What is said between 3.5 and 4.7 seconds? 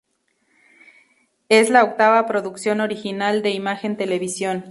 Imagen Televisión.